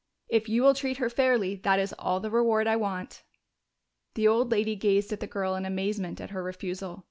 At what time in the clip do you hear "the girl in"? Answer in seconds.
5.19-5.63